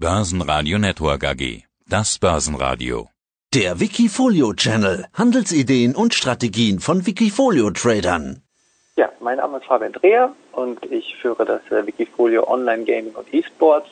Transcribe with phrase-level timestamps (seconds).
[0.00, 1.64] Börsenradio Network AG.
[1.86, 3.10] Das Börsenradio.
[3.52, 5.04] Der Wikifolio Channel.
[5.12, 8.40] Handelsideen und Strategien von Wikifolio Tradern.
[8.96, 13.26] Ja, mein Name ist Fabian Dreher und ich führe das äh, Wikifolio Online Gaming und
[13.34, 13.90] E-Sports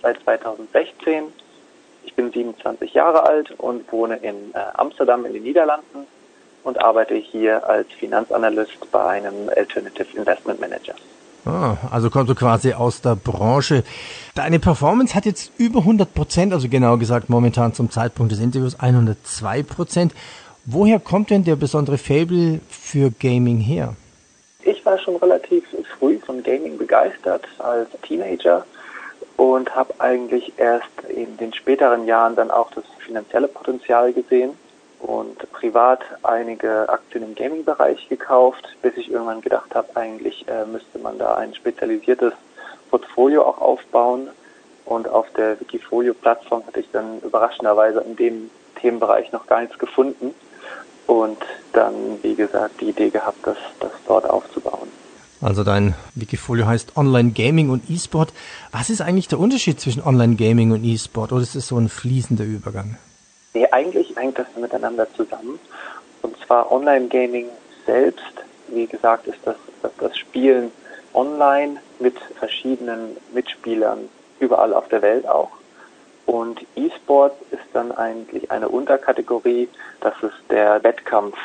[0.00, 1.24] seit 2016.
[2.04, 6.06] Ich bin 27 Jahre alt und wohne in äh, Amsterdam in den Niederlanden
[6.62, 10.94] und arbeite hier als Finanzanalyst bei einem Alternative Investment Manager.
[11.46, 13.84] Ah, also kommst du quasi aus der Branche.
[14.34, 18.80] Deine Performance hat jetzt über 100 Prozent, also genau gesagt momentan zum Zeitpunkt des Interviews
[18.80, 20.14] 102 Prozent.
[20.64, 23.94] Woher kommt denn der besondere Fable für Gaming her?
[24.62, 25.64] Ich war schon relativ
[25.98, 28.64] früh von Gaming begeistert als Teenager
[29.36, 34.52] und habe eigentlich erst in den späteren Jahren dann auch das finanzielle Potenzial gesehen
[35.04, 40.98] und privat einige Aktien im Gaming-Bereich gekauft, bis ich irgendwann gedacht habe, eigentlich äh, müsste
[40.98, 42.32] man da ein spezialisiertes
[42.90, 44.28] Portfolio auch aufbauen.
[44.86, 50.34] Und auf der Wikifolio-Plattform hatte ich dann überraschenderweise in dem Themenbereich noch gar nichts gefunden.
[51.06, 51.38] Und
[51.74, 54.88] dann, wie gesagt, die Idee gehabt, das, das dort aufzubauen.
[55.42, 58.32] Also dein Wikifolio heißt Online Gaming und E-Sport.
[58.72, 61.32] Was ist eigentlich der Unterschied zwischen Online Gaming und E-Sport?
[61.32, 62.96] Oder ist es so ein fließender Übergang?
[63.54, 65.60] Nee, eigentlich hängt das miteinander zusammen.
[66.22, 67.48] Und zwar Online-Gaming
[67.86, 68.32] selbst,
[68.68, 70.72] wie gesagt, ist das, das, das Spielen
[71.14, 74.08] online mit verschiedenen Mitspielern
[74.40, 75.50] überall auf der Welt auch.
[76.26, 79.68] Und E-Sport ist dann eigentlich eine Unterkategorie,
[80.00, 81.36] das ist der Wettkampf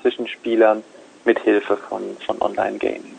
[0.00, 0.82] zwischen Spielern
[1.24, 3.18] mit Hilfe von, von Online-Gaming.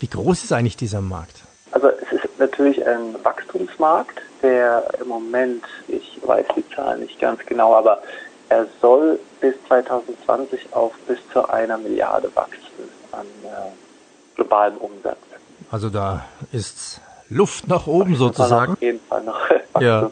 [0.00, 1.42] Wie groß ist eigentlich dieser Markt?
[1.72, 7.44] Also es ist natürlich ein Wachstumsmarkt, der im Moment, ich weiß die Zahlen nicht ganz
[7.46, 8.02] genau, aber
[8.48, 13.70] er soll bis 2020 auf bis zu einer Milliarde wachsen an äh,
[14.36, 15.18] globalem Umsatz.
[15.70, 18.72] Also da ist Luft nach oben sozusagen.
[18.72, 19.40] Auf jeden Fall noch.
[19.78, 20.10] Ja.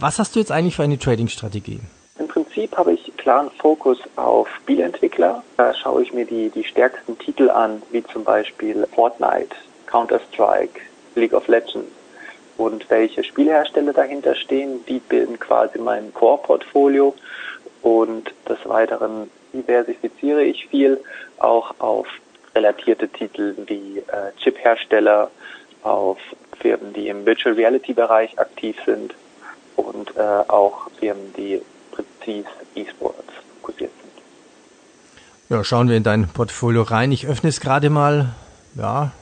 [0.00, 1.80] Was hast du jetzt eigentlich für eine Trading-Strategie?
[2.18, 5.44] Im Prinzip habe ich klaren Fokus auf Spielentwickler.
[5.58, 9.54] Da schaue ich mir die, die stärksten Titel an, wie zum Beispiel Fortnite,
[9.86, 10.80] Counter-Strike,
[11.14, 11.92] League of Legends
[12.56, 17.14] und welche Spielhersteller dahinter stehen, die bilden quasi mein Core-Portfolio
[17.82, 21.00] und des Weiteren diversifiziere ich viel
[21.38, 22.06] auch auf
[22.54, 25.30] relatierte Titel wie äh, Chip-Hersteller,
[25.82, 26.18] auf
[26.60, 29.14] Firmen, die im Virtual Reality-Bereich aktiv sind
[29.76, 31.60] und äh, auch Firmen, die
[31.90, 34.12] präzise E-Sports fokussiert sind.
[35.50, 37.12] Ja, schauen wir in dein Portfolio rein.
[37.12, 38.30] Ich öffne es gerade mal.
[38.76, 39.12] Ja,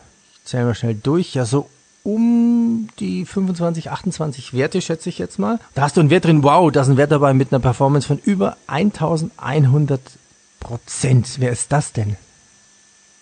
[0.44, 1.34] zählen wir schnell durch.
[1.34, 1.69] Ja, so
[2.04, 2.51] um
[2.98, 5.58] die 25, 28 Werte, schätze ich jetzt mal.
[5.74, 8.06] Da hast du einen Wert drin, wow, da ist ein Wert dabei mit einer Performance
[8.06, 10.00] von über 1100
[10.60, 11.36] Prozent.
[11.38, 12.16] Wer ist das denn?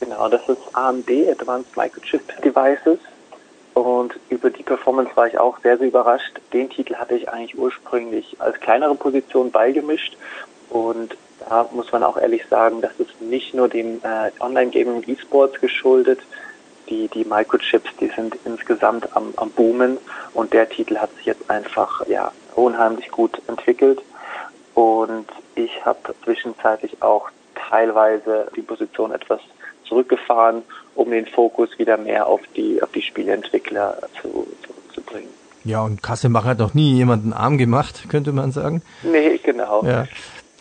[0.00, 2.98] Genau, das ist AMD, Advanced Microchip Devices.
[3.74, 6.40] Und über die Performance war ich auch sehr, sehr überrascht.
[6.52, 10.16] Den Titel hatte ich eigentlich ursprünglich als kleinere Position beigemischt.
[10.70, 11.16] Und
[11.48, 16.20] da muss man auch ehrlich sagen, das ist nicht nur dem äh, Online-Gaming E-Sports geschuldet,
[16.90, 19.98] die, die Microchips, die sind insgesamt am, am Boomen
[20.34, 24.00] und der Titel hat sich jetzt einfach ja unheimlich gut entwickelt
[24.74, 29.40] und ich habe zwischenzeitlich auch teilweise die Position etwas
[29.84, 30.62] zurückgefahren,
[30.94, 35.30] um den Fokus wieder mehr auf die auf die Spieleentwickler zu, zurückzubringen.
[35.64, 38.82] Ja, und Kassemacher hat noch nie jemanden arm gemacht, könnte man sagen.
[39.02, 39.84] Nee, genau.
[39.84, 40.06] Ja.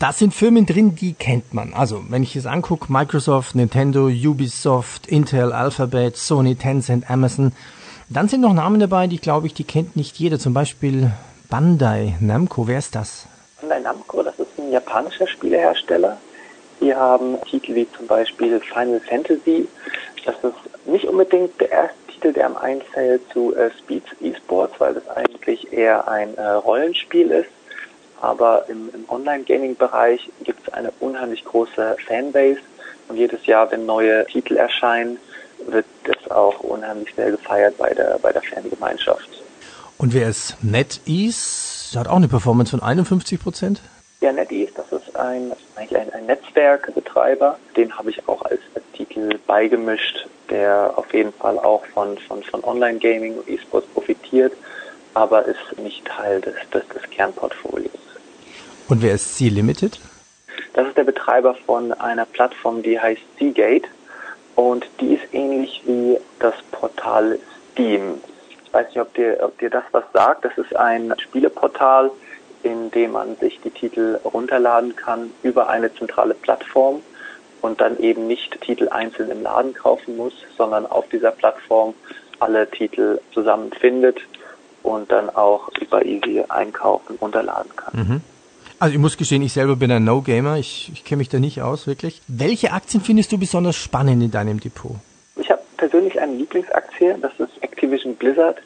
[0.00, 1.74] Da sind Firmen drin, die kennt man.
[1.74, 7.52] Also, wenn ich es angucke, Microsoft, Nintendo, Ubisoft, Intel, Alphabet, Sony, Tencent, Amazon.
[8.08, 10.38] Dann sind noch Namen dabei, die glaube ich, die kennt nicht jeder.
[10.38, 11.10] Zum Beispiel
[11.50, 12.66] Bandai Namco.
[12.66, 13.26] Wer ist das?
[13.60, 16.16] Bandai Namco, das ist ein japanischer Spielehersteller.
[16.80, 19.68] Die haben Titel wie zum Beispiel Final Fantasy.
[20.24, 24.94] Das ist nicht unbedingt der erste Titel, der am einfällt zu äh, Speed Esports, weil
[24.94, 27.50] das eigentlich eher ein äh, Rollenspiel ist
[28.20, 32.60] aber im, im Online-Gaming-Bereich gibt es eine unheimlich große Fanbase
[33.08, 35.18] und jedes Jahr, wenn neue Titel erscheinen,
[35.66, 39.28] wird das auch unheimlich sehr gefeiert bei der, bei der Fangemeinschaft.
[39.98, 41.98] Und wer ist NetEase?
[41.98, 43.80] Hat auch eine Performance von 51 Prozent?
[44.20, 47.58] Ja, NetEase, das ist ein, eigentlich ein, ein Netzwerkbetreiber.
[47.76, 52.42] Den habe ich auch als, als Titel beigemischt, der auf jeden Fall auch von, von,
[52.42, 54.52] von Online-Gaming und E-Sports profitiert,
[55.14, 57.99] aber ist nicht Teil des, des, des Kernportfolios.
[58.90, 60.00] Und wer ist Sea Limited?
[60.74, 63.88] Das ist der Betreiber von einer Plattform, die heißt Seagate
[64.56, 67.38] und die ist ähnlich wie das Portal
[67.70, 68.20] Steam.
[68.64, 70.44] Ich weiß nicht, ob dir, ob dir das was sagt.
[70.44, 72.10] Das ist ein Spieleportal,
[72.64, 77.00] in dem man sich die Titel runterladen kann über eine zentrale Plattform
[77.62, 81.94] und dann eben nicht Titel einzeln im Laden kaufen muss, sondern auf dieser Plattform
[82.40, 84.18] alle Titel zusammenfindet
[84.82, 87.92] und dann auch über Easy einkaufen, runterladen kann.
[87.94, 88.20] Mhm.
[88.80, 91.60] Also ich muss gestehen, ich selber bin ein No-Gamer, ich, ich kenne mich da nicht
[91.60, 92.22] aus, wirklich.
[92.28, 94.96] Welche Aktien findest du besonders spannend in deinem Depot?
[95.36, 98.56] Ich habe persönlich eine Lieblingsaktie, das ist Activision Blizzard.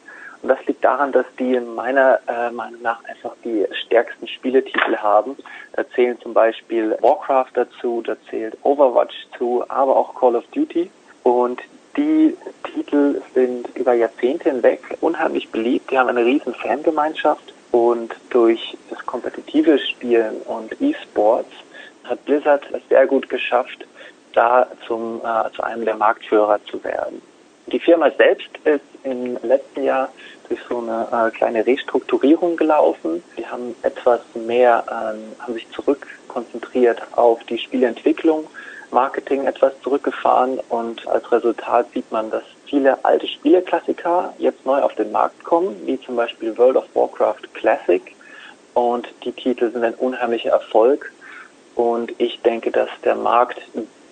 [0.40, 4.96] Und das liegt daran, dass die in meiner äh, Meinung nach einfach die stärksten Spieletitel
[4.98, 5.36] haben.
[5.72, 10.90] Da zählen zum Beispiel Warcraft dazu, da zählt Overwatch zu, aber auch Call of Duty.
[11.24, 11.60] Und
[11.96, 12.36] die
[12.72, 15.90] Titel sind über Jahrzehnte hinweg unheimlich beliebt.
[15.90, 17.53] Die haben eine riesen Fangemeinschaft.
[17.74, 21.50] Und durch das kompetitive Spielen und E-Sports
[22.04, 23.84] hat Blizzard es sehr gut geschafft,
[24.32, 27.20] da zum, äh, zu einem der Marktführer zu werden.
[27.66, 30.08] Die Firma selbst ist im letzten Jahr
[30.48, 33.24] durch so eine äh, kleine Restrukturierung gelaufen.
[33.36, 38.46] Die haben etwas mehr, ähm, haben sich zurückkonzentriert auf die Spieleentwicklung,
[38.92, 44.94] Marketing etwas zurückgefahren und als Resultat sieht man, dass viele alte Spieleklassiker jetzt neu auf
[44.94, 48.02] den Markt kommen, wie zum Beispiel World of Warcraft Classic.
[48.74, 51.12] Und die Titel sind ein unheimlicher Erfolg.
[51.74, 53.60] Und ich denke, dass der Markt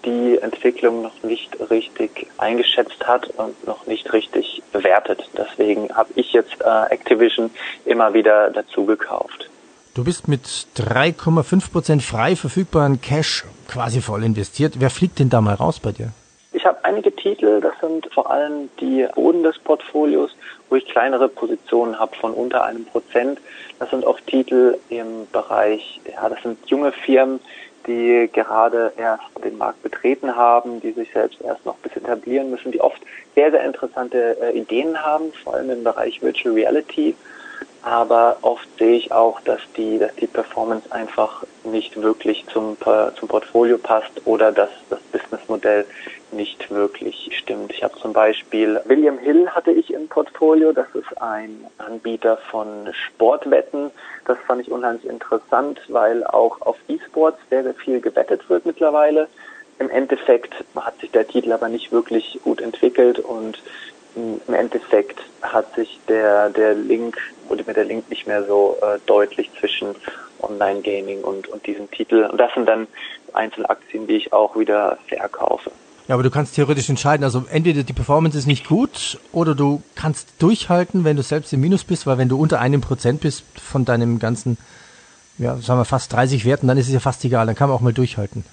[0.05, 5.23] die Entwicklung noch nicht richtig eingeschätzt hat und noch nicht richtig bewertet.
[5.37, 7.51] Deswegen habe ich jetzt äh, Activision
[7.85, 9.49] immer wieder dazu gekauft.
[9.95, 10.47] Du bist mit
[10.77, 14.75] 3,5 Prozent frei verfügbaren Cash quasi voll investiert.
[14.79, 16.13] Wer fliegt denn da mal raus bei dir?
[16.63, 20.37] Ich habe einige Titel, das sind vor allem die Boden des Portfolios,
[20.69, 23.41] wo ich kleinere Positionen habe von unter einem Prozent.
[23.81, 27.41] Das sind oft Titel im Bereich, ja, das sind junge Firmen,
[27.89, 32.71] die gerade erst den Markt betreten haben, die sich selbst erst noch bis etablieren müssen,
[32.71, 33.03] die oft
[33.35, 37.17] sehr, sehr interessante äh, Ideen haben, vor allem im Bereich Virtual Reality.
[37.83, 42.77] Aber oft sehe ich auch, dass die, dass die Performance einfach nicht wirklich zum,
[43.17, 45.85] zum Portfolio passt oder dass das Businessmodell
[46.33, 47.73] nicht wirklich stimmt.
[47.73, 50.73] Ich habe zum Beispiel William Hill hatte ich im Portfolio.
[50.73, 53.91] Das ist ein Anbieter von Sportwetten.
[54.25, 59.29] Das fand ich unheimlich interessant, weil auch auf E-Sports sehr, sehr viel gewettet wird mittlerweile.
[59.79, 63.63] Im Endeffekt hat sich der Titel aber nicht wirklich gut entwickelt und
[64.15, 67.19] im Endeffekt hat sich der, der Link,
[67.49, 69.95] wurde mir der Link nicht mehr so äh, deutlich zwischen
[70.41, 72.29] Online-Gaming und, und diesem Titel.
[72.31, 72.87] Und das sind dann
[73.33, 75.71] Einzelaktien, die ich auch wieder verkaufe.
[76.09, 79.83] Ja, aber du kannst theoretisch entscheiden, also entweder die Performance ist nicht gut oder du
[79.95, 83.45] kannst durchhalten, wenn du selbst im Minus bist, weil wenn du unter einem Prozent bist
[83.55, 84.59] von deinem ganzen,
[85.39, 87.77] ja, sagen wir fast 30 Werten, dann ist es ja fast egal, dann kann man
[87.77, 88.45] auch mal durchhalten.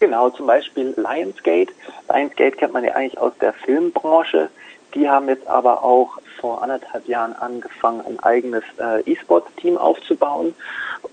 [0.00, 1.72] Genau, zum Beispiel Lionsgate.
[2.08, 4.48] Lionsgate kennt man ja eigentlich aus der Filmbranche.
[4.94, 10.54] Die haben jetzt aber auch vor anderthalb Jahren angefangen, ein eigenes äh, E-Sports-Team aufzubauen.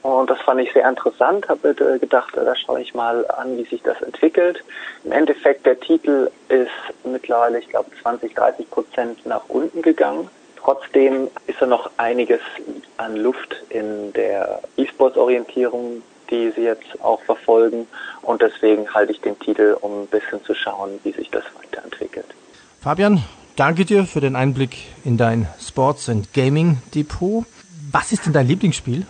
[0.03, 3.57] Und das fand ich sehr interessant, habe äh, gedacht, äh, da schaue ich mal an,
[3.57, 4.63] wie sich das entwickelt.
[5.03, 6.69] Im Endeffekt, der Titel ist
[7.03, 10.29] mittlerweile, ich glaube, 20, 30 Prozent nach unten gegangen.
[10.57, 12.41] Trotzdem ist da noch einiges
[12.97, 17.87] an Luft in der E-Sports-Orientierung, die sie jetzt auch verfolgen.
[18.21, 22.27] Und deswegen halte ich den Titel, um ein bisschen zu schauen, wie sich das weiterentwickelt.
[22.79, 23.23] Fabian,
[23.55, 27.45] danke dir für den Einblick in dein Sports- and Gaming-Depot.
[27.91, 29.05] Was ist denn dein Lieblingsspiel?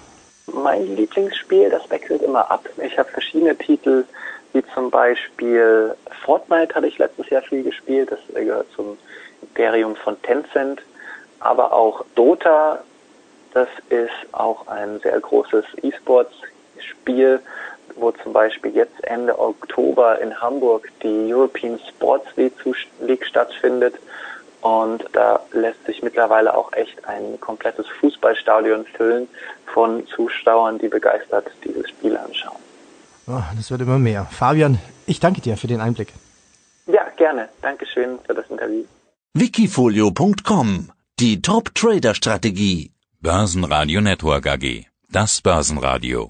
[0.53, 2.67] Mein Lieblingsspiel, das wechselt immer ab.
[2.83, 4.05] Ich habe verschiedene Titel,
[4.53, 5.95] wie zum Beispiel
[6.25, 8.11] Fortnite hatte ich letztes Jahr viel gespielt.
[8.11, 8.97] Das gehört zum
[9.41, 10.81] Imperium von Tencent.
[11.39, 12.79] Aber auch Dota,
[13.53, 17.39] das ist auch ein sehr großes E-Sports-Spiel,
[17.95, 23.95] wo zum Beispiel jetzt Ende Oktober in Hamburg die European Sports League stattfindet.
[24.61, 29.27] Und da lässt sich mittlerweile auch echt ein komplettes Fußballstadion füllen
[29.73, 32.59] von Zuschauern, die begeistert dieses Spiel anschauen.
[33.27, 34.25] Oh, das wird immer mehr.
[34.29, 36.13] Fabian, ich danke dir für den Einblick.
[36.85, 37.49] Ja, gerne.
[37.61, 38.83] Dankeschön für das Interview.
[39.33, 42.91] Wikifolio.com Die Top-Trader-Strategie.
[43.21, 44.85] Börsenradio Network AG.
[45.09, 46.29] Das Börsenradio.